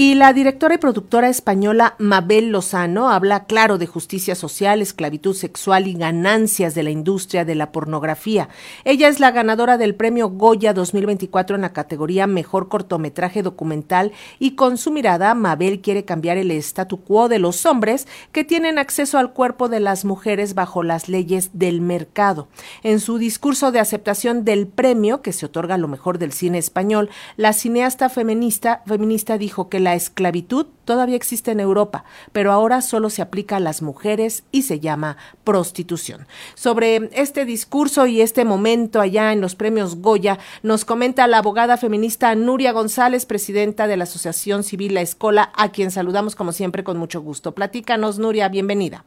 Y 0.00 0.14
la 0.14 0.32
directora 0.32 0.76
y 0.76 0.78
productora 0.78 1.28
española 1.28 1.96
Mabel 1.98 2.50
Lozano 2.50 3.10
habla 3.10 3.46
claro 3.46 3.78
de 3.78 3.88
justicia 3.88 4.36
social, 4.36 4.80
esclavitud 4.80 5.34
sexual 5.34 5.88
y 5.88 5.94
ganancias 5.94 6.76
de 6.76 6.84
la 6.84 6.90
industria 6.90 7.44
de 7.44 7.56
la 7.56 7.72
pornografía. 7.72 8.48
Ella 8.84 9.08
es 9.08 9.18
la 9.18 9.32
ganadora 9.32 9.76
del 9.76 9.96
premio 9.96 10.28
Goya 10.28 10.72
2024 10.72 11.56
en 11.56 11.62
la 11.62 11.72
categoría 11.72 12.28
Mejor 12.28 12.68
cortometraje 12.68 13.42
documental 13.42 14.12
y 14.38 14.52
con 14.52 14.78
su 14.78 14.92
mirada 14.92 15.34
Mabel 15.34 15.80
quiere 15.80 16.04
cambiar 16.04 16.36
el 16.36 16.52
statu 16.52 17.00
quo 17.02 17.28
de 17.28 17.40
los 17.40 17.66
hombres 17.66 18.06
que 18.30 18.44
tienen 18.44 18.78
acceso 18.78 19.18
al 19.18 19.32
cuerpo 19.32 19.68
de 19.68 19.80
las 19.80 20.04
mujeres 20.04 20.54
bajo 20.54 20.84
las 20.84 21.08
leyes 21.08 21.50
del 21.54 21.80
mercado. 21.80 22.46
En 22.84 23.00
su 23.00 23.18
discurso 23.18 23.72
de 23.72 23.80
aceptación 23.80 24.44
del 24.44 24.68
premio 24.68 25.22
que 25.22 25.32
se 25.32 25.46
otorga 25.46 25.74
a 25.74 25.78
lo 25.78 25.88
mejor 25.88 26.18
del 26.18 26.30
cine 26.30 26.58
español, 26.58 27.10
la 27.36 27.52
cineasta 27.52 28.08
feminista, 28.08 28.84
feminista 28.86 29.38
dijo 29.38 29.68
que 29.68 29.87
la 29.88 29.88
la 29.88 29.94
esclavitud 29.94 30.66
todavía 30.84 31.16
existe 31.16 31.50
en 31.50 31.60
Europa, 31.60 32.04
pero 32.32 32.52
ahora 32.52 32.82
solo 32.82 33.08
se 33.08 33.22
aplica 33.22 33.56
a 33.56 33.60
las 33.60 33.80
mujeres 33.80 34.44
y 34.52 34.64
se 34.64 34.80
llama 34.80 35.16
prostitución. 35.44 36.26
Sobre 36.54 37.08
este 37.14 37.46
discurso 37.46 38.06
y 38.06 38.20
este 38.20 38.44
momento 38.44 39.00
allá 39.00 39.32
en 39.32 39.40
los 39.40 39.54
premios 39.54 39.96
Goya, 39.96 40.38
nos 40.62 40.84
comenta 40.84 41.26
la 41.26 41.38
abogada 41.38 41.78
feminista 41.78 42.34
Nuria 42.34 42.72
González, 42.72 43.24
presidenta 43.24 43.86
de 43.86 43.96
la 43.96 44.04
Asociación 44.04 44.62
Civil 44.62 44.92
La 44.92 45.00
Escola, 45.00 45.52
a 45.54 45.70
quien 45.70 45.90
saludamos 45.90 46.36
como 46.36 46.52
siempre 46.52 46.84
con 46.84 46.98
mucho 46.98 47.22
gusto. 47.22 47.52
Platícanos, 47.52 48.18
Nuria, 48.18 48.50
bienvenida. 48.50 49.06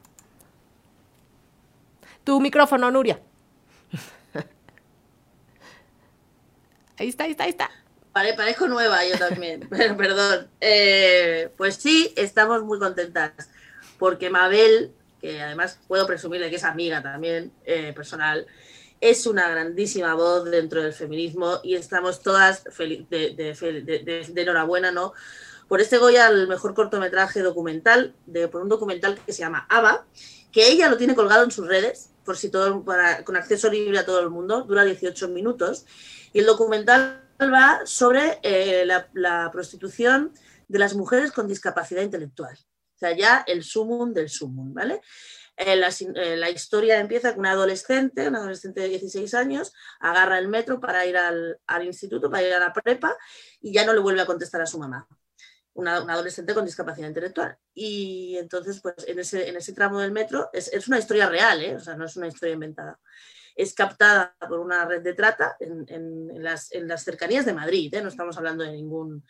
Tu 2.24 2.42
micrófono, 2.42 2.90
Nuria. 2.90 3.20
Ahí 6.98 7.10
está, 7.10 7.26
ahí 7.26 7.32
está, 7.32 7.44
ahí 7.44 7.52
está 7.52 7.70
parezco 8.14 8.68
nueva 8.68 9.06
yo 9.06 9.18
también, 9.18 9.68
perdón. 9.70 10.48
Eh, 10.60 11.50
pues 11.58 11.76
sí, 11.76 12.14
estamos 12.16 12.64
muy 12.64 12.80
contentas, 12.80 13.32
porque 13.98 14.30
Mabel, 14.30 14.92
que 15.20 15.42
además 15.42 15.80
puedo 15.88 16.06
presumirle 16.08 16.50
que 16.50 16.56
es 16.58 16.64
amiga 16.64 17.02
también 17.02 17.52
eh, 17.66 17.94
personal, 17.94 18.48
es 19.00 19.26
una 19.26 19.50
grandísima 19.50 20.14
voz 20.14 20.46
dentro 20.46 20.82
del 20.84 20.94
feminismo 20.94 21.60
y 21.64 21.76
estamos 21.76 22.22
todas 22.22 22.64
de, 22.64 23.36
de, 23.36 24.42
enhorabuena, 24.42 24.92
¿no? 24.92 25.14
Por 25.68 25.82
este 25.82 25.98
Goya, 25.98 26.28
el 26.28 26.48
mejor 26.48 26.76
cortometraje 26.76 27.42
documental, 27.42 28.14
de, 28.28 28.48
por 28.48 28.62
un 28.62 28.70
documental 28.70 29.18
que 29.26 29.34
se 29.34 29.40
llama 29.40 29.66
Ava, 29.70 30.06
que 30.52 30.68
ella 30.68 30.90
lo 30.90 30.98
tiene 30.98 31.16
colgado 31.16 31.44
en 31.44 31.52
sus 31.52 31.68
redes, 31.68 32.12
por 32.26 32.38
si 32.38 32.50
todo, 32.50 32.84
para, 32.84 33.24
con 33.24 33.36
acceso 33.36 33.72
libre 33.72 33.98
a 33.98 34.06
todo 34.06 34.20
el 34.20 34.30
mundo, 34.30 34.64
dura 34.64 34.84
18 34.84 35.30
minutos, 35.30 35.86
y 36.34 36.40
el 36.40 36.46
documental 36.46 37.24
va 37.50 37.82
sobre 37.86 38.40
eh, 38.44 38.86
la, 38.86 39.50
prostitución 39.52 40.34
de 40.68 40.80
las 40.80 40.96
mujeres 40.96 41.32
con 41.32 41.48
discapacidad 41.48 42.02
intelectual. 42.02 42.56
O 42.56 42.98
sea, 42.98 43.16
ya 43.16 43.44
el 43.48 43.64
sumum 43.64 44.14
del 44.14 44.30
sumum, 44.30 44.74
¿vale? 44.74 45.02
Eh, 45.58 45.74
eh, 45.74 46.38
la, 46.38 46.50
historia 46.50 47.00
empieza 47.00 47.32
con 47.32 47.42
una 47.42 47.52
adolescente, 47.52 48.28
una 48.28 48.40
adolescente 48.40 48.82
de 48.82 48.90
16 48.90 49.34
años, 49.34 49.74
agarra 50.00 50.38
el 50.38 50.48
metro 50.48 50.80
para 50.80 51.06
ir 51.06 51.18
al, 51.18 51.58
instituto, 51.84 52.30
para 52.30 52.44
ir 52.48 52.54
a 52.54 52.60
la 52.60 52.74
prepa, 52.74 53.18
y 53.60 53.74
ya 53.74 53.86
no 53.86 53.94
le 53.94 54.00
vuelve 54.00 54.22
a 54.22 54.26
contestar 54.26 54.62
a 54.62 54.66
su 54.66 54.80
mamá. 54.80 55.08
Una, 55.74 55.98
adolescente 55.98 56.54
con 56.54 56.66
discapacidad 56.66 57.08
intelectual. 57.08 57.58
Y 57.74 58.38
entonces, 58.38 58.82
pues 58.82 58.96
en 59.08 59.20
ese, 59.20 59.48
en 59.48 59.56
ese 59.56 59.74
tramo 59.74 60.00
del 60.00 60.12
metro, 60.12 60.50
es, 60.54 60.68
es 60.74 60.88
una 60.88 61.00
historia 61.00 61.28
real, 61.30 61.62
¿eh? 61.62 61.76
o 61.76 61.80
sea, 61.80 61.96
no 61.96 62.06
es 62.06 62.16
una 62.18 62.28
historia 62.28 62.54
inventada 62.54 63.00
es 63.62 63.76
captada 63.76 64.36
por 64.40 64.60
una 64.60 64.86
red 64.86 65.04
de 65.04 65.14
trata 65.14 65.56
en, 65.60 66.44
las, 66.44 66.72
cercanías 67.04 67.46
de 67.46 67.54
Madrid, 67.54 67.94
¿eh? 67.94 68.02
no 68.02 68.10
estamos 68.10 68.36
hablando 68.36 68.64
de 68.64 68.72
ningún 68.72 69.24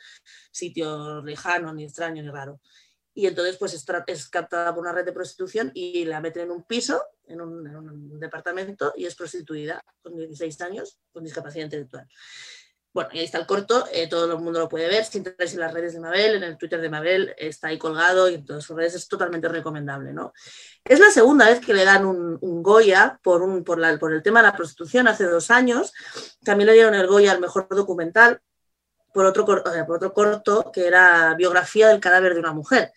sitio 0.50 1.22
lejano, 1.22 1.74
ni 1.74 1.84
extraño, 1.84 2.24
ni 2.24 2.30
raro. 2.30 2.62
Y 3.14 3.28
entonces 3.28 3.58
pues 3.58 3.74
es, 3.74 4.30
captada 4.30 4.74
por 4.74 4.84
una 4.84 4.94
red 4.94 5.04
de 5.04 5.12
prostitución 5.12 5.70
y 5.74 6.06
la 6.06 6.22
meten 6.22 6.44
en 6.44 6.52
un 6.52 6.64
piso, 6.64 7.04
en 7.28 7.42
un, 7.42 7.68
en 7.68 7.76
un 7.76 8.20
departamento, 8.22 8.94
y 8.96 9.06
es 9.06 9.16
prostituida 9.16 9.84
con 10.02 10.16
16 10.16 10.62
años 10.62 10.98
con 11.12 11.26
discapacidad 11.26 11.66
intelectual. 11.66 12.08
Bueno, 12.94 13.10
y 13.14 13.20
ahí 13.20 13.26
está 13.26 13.38
el 13.38 13.46
corto, 13.46 13.86
eh, 13.94 14.10
todo 14.10 14.30
el 14.34 14.40
mundo 14.40 14.60
lo 14.60 14.68
puede 14.68 14.90
ver. 14.90 15.06
Si 15.06 15.18
entráis 15.18 15.54
en 15.54 15.62
las 15.62 15.74
redes 15.74 15.94
de 15.94 16.02
Mabel, 16.02 16.36
en 16.36 16.44
el 16.44 16.58
Twitter 16.58 16.82
de 16.82 16.90
Mabel, 16.90 17.34
está 17.38 17.70
ahí 17.70 17.78
colgado 17.78 18.30
y 18.30 18.36
en 18.36 18.46
todas 18.46 18.66
sus 18.66 18.76
redes 18.76 18.96
es 18.96 19.08
totalmente 19.08 19.48
recomendable. 19.48 20.12
¿no? 20.12 20.34
Es 20.84 21.00
la 21.00 21.10
segunda 21.10 21.46
vez 21.46 21.62
que 21.66 21.74
le 21.74 21.86
dan 21.86 22.06
un, 22.06 22.40
Goya 22.62 23.18
por, 23.24 23.42
el 24.12 24.24
tema 24.24 24.42
de 24.42 24.48
la 24.48 24.56
prostitución 24.56 25.08
hace 25.08 25.24
dos 25.24 25.52
años. 25.52 25.94
También 26.44 26.68
le 26.68 26.74
dieron 26.74 26.94
el 26.94 27.08
Goya 27.08 27.32
al 27.32 27.40
mejor 27.40 27.68
documental 27.70 28.42
por 29.14 29.26
otro, 29.26 29.46
eh, 29.74 29.84
por 29.86 29.96
otro 29.96 30.14
corto 30.14 30.70
que 30.74 30.86
era 30.86 31.34
Biografía 31.36 31.88
del 31.88 32.02
cadáver 32.02 32.34
de 32.34 32.42
una 32.42 32.52
mujer. 32.52 32.92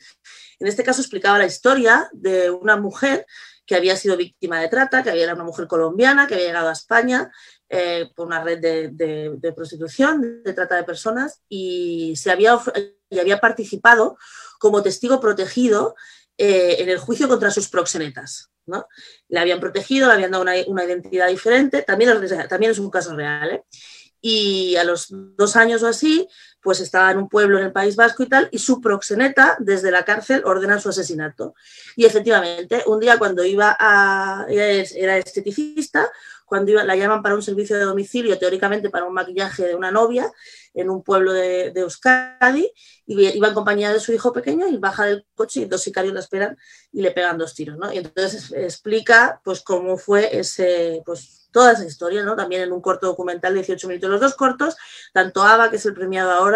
En 0.58 0.66
este 0.66 0.82
caso 0.82 1.02
explicaba 1.02 1.38
la 1.38 1.46
historia 1.46 2.08
de 2.12 2.50
una 2.50 2.76
mujer 2.76 3.26
que 3.66 3.76
había 3.76 3.96
sido 3.96 4.16
víctima 4.16 4.60
de 4.60 4.68
trata, 4.68 5.02
que 5.02 5.10
había, 5.10 5.24
era 5.24 5.34
una 5.34 5.44
mujer 5.44 5.66
colombiana, 5.66 6.26
que 6.26 6.34
había 6.34 6.48
llegado 6.48 6.68
a 6.68 6.72
España 6.72 7.30
eh, 7.74 8.10
por 8.14 8.26
una 8.26 8.42
red 8.42 8.60
de, 8.60 9.52
prostitución, 9.54 10.42
de 10.42 10.52
trata 10.52 10.76
de 10.76 10.84
personas, 10.84 11.40
y, 11.48 12.14
se 12.16 12.30
había, 12.30 12.58
y 13.10 13.18
había 13.18 13.40
participado 13.40 14.16
como 14.58 14.82
testigo 14.82 15.20
protegido 15.20 15.94
eh, 16.38 16.76
en 16.78 16.88
el 16.88 16.98
juicio 16.98 17.28
contra 17.28 17.50
sus 17.50 17.68
proxenetas. 17.68 18.50
¿no? 18.66 18.86
La 19.28 19.42
habían 19.42 19.60
protegido, 19.60 20.08
le 20.08 20.14
habían 20.14 20.30
dado 20.30 20.42
una, 20.42 20.84
identidad 20.84 21.28
diferente, 21.28 21.82
también 21.82 22.10
también 22.48 22.72
es 22.72 22.78
un 22.78 22.90
caso 22.90 23.14
real. 23.14 23.50
¿eh? 23.50 23.64
Y 24.20 24.76
a 24.76 24.84
los 24.84 25.08
dos 25.10 25.56
años 25.56 25.82
o 25.82 25.86
así, 25.86 26.26
pues 26.64 26.80
estaba 26.80 27.10
en 27.10 27.18
un 27.18 27.28
pueblo 27.28 27.58
en 27.58 27.66
el 27.66 27.72
País 27.72 27.94
Vasco 27.94 28.22
y 28.22 28.26
tal, 28.26 28.48
y 28.50 28.58
su 28.58 28.80
proxeneta 28.80 29.54
desde 29.60 29.90
la 29.90 30.02
cárcel 30.02 30.42
ordena 30.46 30.80
su 30.80 30.88
asesinato. 30.88 31.54
Y 31.94 32.06
efectivamente, 32.06 32.82
un 32.86 32.98
día 32.98 33.18
cuando 33.18 33.44
iba 33.44 33.76
a... 33.78 34.46
era 34.48 35.18
esteticista, 35.18 36.10
cuando 36.46 36.70
iba, 36.70 36.82
la 36.82 36.96
llaman 36.96 37.22
para 37.22 37.34
un 37.34 37.42
servicio 37.42 37.76
de 37.76 37.84
domicilio, 37.84 38.38
teóricamente 38.38 38.88
para 38.88 39.04
un 39.04 39.12
maquillaje 39.12 39.66
de 39.66 39.74
una 39.74 39.90
novia, 39.90 40.32
en 40.72 40.88
un 40.88 41.02
pueblo 41.02 41.34
de, 41.34 41.72
Euskadi, 41.76 42.72
y 43.06 43.36
iba 43.36 43.48
en 43.48 43.54
compañía 43.54 43.92
de 43.92 44.00
su 44.00 44.14
hijo 44.14 44.32
pequeño 44.32 44.66
y 44.66 44.78
baja 44.78 45.04
del 45.04 45.26
coche 45.34 45.60
y 45.60 45.64
dos 45.66 45.82
sicarios 45.82 46.14
la 46.14 46.20
esperan 46.20 46.56
y 46.92 47.02
le 47.02 47.10
pegan 47.10 47.36
dos 47.36 47.54
tiros. 47.54 47.76
¿no? 47.76 47.92
Y 47.92 47.98
entonces 47.98 48.52
explica 48.52 49.38
pues, 49.44 49.60
cómo 49.60 49.98
fue 49.98 50.34
ese... 50.38 51.02
Pues, 51.04 51.42
toda 51.54 51.70
esa 51.70 51.84
historia, 51.84 52.24
¿no? 52.24 52.34
También 52.34 52.62
en 52.62 52.72
un 52.72 52.80
corto 52.80 53.06
documental 53.06 53.54
de 53.54 53.60
18 53.60 53.86
minutos. 53.86 54.10
Los 54.10 54.20
dos 54.20 54.34
cortos, 54.34 54.76
tanto 55.12 55.44
Ava, 55.44 55.70
que 55.70 55.76
es 55.76 55.86
el 55.86 55.94
premiado 55.94 56.32
ahora, 56.32 56.53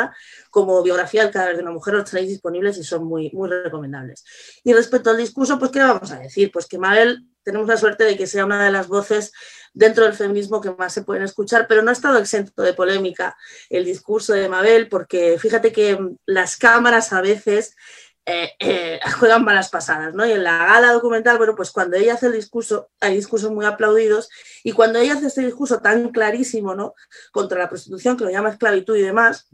como 0.50 0.82
Biografía 0.82 1.22
del 1.22 1.32
cadáver 1.32 1.56
de 1.56 1.62
una 1.62 1.72
mujer, 1.72 1.94
los 1.94 2.10
tenéis 2.10 2.28
disponibles 2.28 2.78
y 2.78 2.84
son 2.84 3.04
muy, 3.04 3.30
muy 3.32 3.48
recomendables. 3.48 4.24
Y 4.64 4.72
respecto 4.72 5.10
al 5.10 5.16
discurso, 5.16 5.58
pues, 5.58 5.70
¿qué 5.70 5.80
vamos 5.80 6.10
a 6.10 6.18
decir? 6.18 6.50
Pues 6.52 6.66
que 6.66 6.78
Mabel, 6.78 7.24
tenemos 7.42 7.68
la 7.68 7.76
suerte 7.76 8.04
de 8.04 8.16
que 8.16 8.26
sea 8.26 8.44
una 8.44 8.62
de 8.62 8.70
las 8.70 8.88
voces 8.88 9.32
dentro 9.72 10.04
del 10.04 10.14
feminismo 10.14 10.60
que 10.60 10.70
más 10.72 10.92
se 10.92 11.02
pueden 11.02 11.22
escuchar, 11.22 11.66
pero 11.66 11.82
no 11.82 11.90
ha 11.90 11.92
estado 11.92 12.18
exento 12.18 12.62
de 12.62 12.74
polémica 12.74 13.36
el 13.70 13.84
discurso 13.84 14.34
de 14.34 14.48
Mabel, 14.48 14.88
porque 14.88 15.38
fíjate 15.38 15.72
que 15.72 15.98
las 16.26 16.56
cámaras 16.56 17.12
a 17.12 17.20
veces 17.20 17.74
eh, 18.30 18.50
eh, 18.58 19.00
juegan 19.18 19.42
malas 19.42 19.70
pasadas, 19.70 20.12
¿no? 20.12 20.26
Y 20.26 20.32
en 20.32 20.44
la 20.44 20.58
gala 20.58 20.92
documental, 20.92 21.38
bueno, 21.38 21.56
pues 21.56 21.70
cuando 21.70 21.96
ella 21.96 22.12
hace 22.12 22.26
el 22.26 22.34
discurso, 22.34 22.90
hay 23.00 23.14
discursos 23.14 23.50
muy 23.50 23.64
aplaudidos, 23.64 24.28
y 24.62 24.72
cuando 24.72 24.98
ella 24.98 25.14
hace 25.14 25.28
este 25.28 25.46
discurso 25.46 25.80
tan 25.80 26.10
clarísimo, 26.10 26.74
¿no? 26.74 26.92
Contra 27.32 27.58
la 27.58 27.70
prostitución, 27.70 28.18
que 28.18 28.24
lo 28.24 28.30
llama 28.30 28.50
esclavitud 28.50 28.96
y 28.96 29.02
demás, 29.02 29.48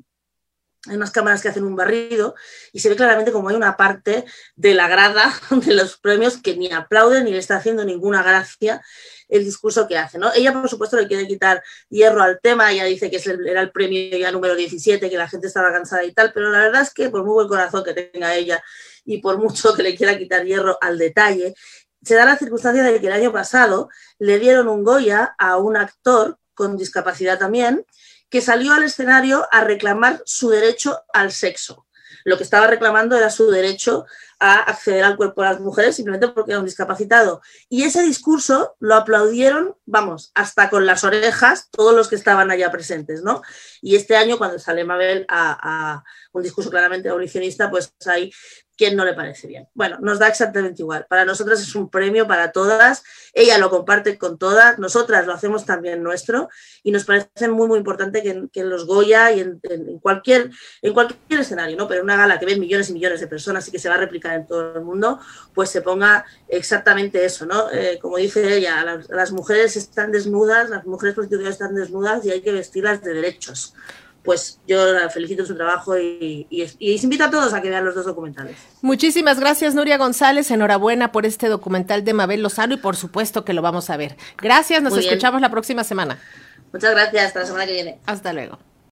hay 0.86 0.96
unas 0.96 1.10
cámaras 1.10 1.40
que 1.40 1.48
hacen 1.48 1.64
un 1.64 1.76
barrido 1.76 2.34
y 2.72 2.80
se 2.80 2.88
ve 2.88 2.96
claramente 2.96 3.32
como 3.32 3.48
hay 3.48 3.56
una 3.56 3.76
parte 3.76 4.24
de 4.54 4.74
la 4.74 4.88
grada 4.88 5.32
de 5.50 5.74
los 5.74 5.96
premios 5.98 6.38
que 6.38 6.56
ni 6.56 6.70
aplaude 6.72 7.22
ni 7.22 7.32
le 7.32 7.38
está 7.38 7.56
haciendo 7.56 7.84
ninguna 7.84 8.22
gracia 8.22 8.82
el 9.28 9.44
discurso 9.44 9.88
que 9.88 9.96
hace. 9.96 10.18
¿no? 10.18 10.32
Ella, 10.34 10.52
por 10.52 10.68
supuesto, 10.68 10.96
le 10.96 11.06
quiere 11.06 11.26
quitar 11.26 11.62
hierro 11.88 12.22
al 12.22 12.40
tema, 12.40 12.70
ella 12.72 12.84
dice 12.84 13.10
que 13.10 13.20
era 13.46 13.62
el 13.62 13.70
premio 13.70 14.16
ya 14.16 14.30
número 14.30 14.54
17, 14.54 15.08
que 15.08 15.16
la 15.16 15.28
gente 15.28 15.46
estaba 15.46 15.72
cansada 15.72 16.04
y 16.04 16.12
tal, 16.12 16.32
pero 16.32 16.50
la 16.50 16.60
verdad 16.60 16.82
es 16.82 16.92
que 16.92 17.08
por 17.08 17.24
muy 17.24 17.34
buen 17.34 17.48
corazón 17.48 17.82
que 17.84 17.94
tenga 17.94 18.34
ella 18.34 18.62
y 19.04 19.18
por 19.18 19.38
mucho 19.38 19.74
que 19.74 19.82
le 19.82 19.96
quiera 19.96 20.18
quitar 20.18 20.44
hierro 20.44 20.78
al 20.80 20.98
detalle, 20.98 21.54
se 22.02 22.14
da 22.14 22.26
la 22.26 22.36
circunstancia 22.36 22.82
de 22.82 23.00
que 23.00 23.06
el 23.06 23.12
año 23.12 23.32
pasado 23.32 23.88
le 24.18 24.38
dieron 24.38 24.68
un 24.68 24.84
Goya 24.84 25.34
a 25.38 25.56
un 25.56 25.76
actor 25.76 26.38
con 26.52 26.76
discapacidad 26.76 27.38
también, 27.38 27.84
que 28.28 28.40
salió 28.40 28.72
al 28.72 28.84
escenario 28.84 29.46
a 29.50 29.62
reclamar 29.62 30.22
su 30.24 30.48
derecho 30.48 31.02
al 31.12 31.32
sexo. 31.32 31.86
Lo 32.24 32.36
que 32.36 32.42
estaba 32.42 32.66
reclamando 32.66 33.16
era 33.16 33.30
su 33.30 33.50
derecho 33.50 34.06
acceder 34.52 35.04
al 35.04 35.16
cuerpo 35.16 35.42
de 35.42 35.48
las 35.48 35.60
mujeres 35.60 35.96
simplemente 35.96 36.28
porque 36.28 36.52
era 36.52 36.60
un 36.60 36.66
discapacitado. 36.66 37.40
Y 37.68 37.84
ese 37.84 38.02
discurso 38.02 38.76
lo 38.80 38.94
aplaudieron, 38.94 39.76
vamos, 39.86 40.30
hasta 40.34 40.70
con 40.70 40.86
las 40.86 41.04
orejas 41.04 41.68
todos 41.70 41.94
los 41.94 42.08
que 42.08 42.16
estaban 42.16 42.50
allá 42.50 42.70
presentes, 42.70 43.22
¿no? 43.22 43.42
Y 43.80 43.96
este 43.96 44.16
año, 44.16 44.38
cuando 44.38 44.58
sale 44.58 44.84
Mabel 44.84 45.24
a, 45.28 45.58
a 45.60 46.04
un 46.32 46.42
discurso 46.42 46.70
claramente 46.70 47.08
abolicionista, 47.08 47.70
pues 47.70 47.94
hay 48.06 48.30
quien 48.76 48.96
no 48.96 49.04
le 49.04 49.14
parece 49.14 49.46
bien. 49.46 49.68
Bueno, 49.74 49.98
nos 50.00 50.18
da 50.18 50.28
exactamente 50.28 50.82
igual. 50.82 51.06
Para 51.08 51.24
nosotras 51.24 51.60
es 51.60 51.74
un 51.74 51.90
premio 51.90 52.26
para 52.26 52.52
todas. 52.52 53.04
Ella 53.32 53.58
lo 53.58 53.70
comparte 53.70 54.18
con 54.18 54.38
todas. 54.38 54.78
Nosotras 54.78 55.26
lo 55.26 55.32
hacemos 55.32 55.64
también 55.64 56.02
nuestro. 56.02 56.48
Y 56.82 56.90
nos 56.90 57.04
parece 57.04 57.48
muy, 57.48 57.68
muy 57.68 57.78
importante 57.78 58.22
que, 58.22 58.60
en 58.60 58.68
los 58.68 58.86
Goya 58.86 59.32
y 59.32 59.40
en, 59.40 59.60
cualquier, 60.00 60.50
en 60.82 60.92
cualquier 60.92 61.40
escenario, 61.40 61.76
¿no? 61.76 61.86
Pero 61.86 62.00
en 62.00 62.04
una 62.04 62.16
gala 62.16 62.38
que 62.38 62.46
ven 62.46 62.60
millones 62.60 62.90
y 62.90 62.94
millones 62.94 63.20
de 63.20 63.28
personas 63.28 63.68
y 63.68 63.70
que 63.70 63.78
se 63.78 63.88
va 63.88 63.94
a 63.94 63.98
replicar 63.98 64.33
en 64.36 64.46
todo 64.46 64.76
el 64.76 64.82
mundo, 64.82 65.20
pues 65.54 65.70
se 65.70 65.82
ponga 65.82 66.24
exactamente 66.48 67.24
eso, 67.24 67.46
¿no? 67.46 67.70
Eh, 67.70 67.98
como 68.00 68.16
dice 68.16 68.56
ella, 68.56 68.84
las, 68.84 69.08
las, 69.08 69.32
mujeres 69.32 69.76
están 69.76 70.12
desnudas, 70.12 70.70
las 70.70 70.86
mujeres 70.86 71.14
prostitutas 71.14 71.52
están 71.52 71.74
desnudas 71.74 72.24
y 72.24 72.30
hay 72.30 72.40
que 72.40 72.52
vestirlas 72.52 73.02
de 73.02 73.14
derechos 73.14 73.74
pues 74.24 74.58
yo 74.66 74.92
la 74.92 75.10
felicito 75.10 75.44
su 75.44 75.54
trabajo 75.54 75.98
y, 75.98 76.46
y, 76.48 77.00
invito 77.02 77.24
a 77.24 77.30
todos 77.30 77.52
a 77.52 77.60
que 77.60 77.68
vean 77.68 77.84
los 77.84 77.94
dos 77.94 78.06
documentales. 78.06 78.56
Muchísimas 78.80 79.38
gracias, 79.38 79.74
Nuria 79.74 79.98
González. 79.98 80.50
Enhorabuena 80.50 81.12
por 81.12 81.26
este 81.26 81.48
documental 81.48 82.04
de 82.04 82.14
Mabel 82.14 82.42
Lozano 82.42 82.74
y 82.74 82.78
por 82.78 82.96
supuesto 82.96 83.44
que 83.44 83.52
lo 83.52 83.60
vamos 83.60 83.90
a 83.90 83.98
ver. 83.98 84.16
Gracias, 84.38 84.82
nos 84.82 84.96
escuchamos 84.96 85.42
la 85.42 85.50
próxima 85.50 85.84
semana. 85.84 86.18
Muchas 86.72 86.92
gracias, 86.92 87.26
hasta 87.26 87.40
la 87.40 87.46
semana 87.46 87.66
que 87.66 87.72
viene. 87.72 87.98
Hasta 88.06 88.32
luego. 88.32 88.58